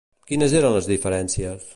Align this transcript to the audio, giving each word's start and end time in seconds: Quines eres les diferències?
Quines 0.29 0.55
eres 0.61 0.73
les 0.77 0.89
diferències? 0.93 1.69